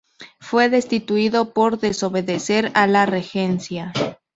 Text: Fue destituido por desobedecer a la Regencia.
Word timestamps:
Fue 0.39 0.67
destituido 0.69 1.53
por 1.53 1.79
desobedecer 1.79 2.71
a 2.73 2.87
la 2.87 3.05
Regencia. 3.05 3.93